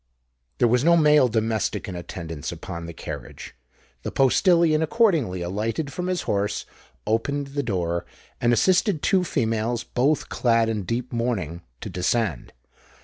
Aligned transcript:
There 0.57 0.67
was 0.67 0.83
no 0.83 0.97
male 0.97 1.27
domestic 1.27 1.87
in 1.87 1.95
attendance 1.95 2.51
upon 2.51 2.87
the 2.87 2.91
carriage: 2.91 3.53
the 4.01 4.11
postillion 4.11 4.81
accordingly 4.81 5.43
alighted 5.43 5.93
from 5.93 6.07
his 6.07 6.23
horse, 6.23 6.65
opened 7.05 7.49
the 7.49 7.61
door, 7.61 8.07
and 8.41 8.51
assisted 8.51 9.03
two 9.03 9.23
females, 9.23 9.83
both 9.83 10.27
clad 10.27 10.69
in 10.69 10.85
deep 10.85 11.13
mourning, 11.13 11.61
to 11.81 11.89
descend. 11.91 12.51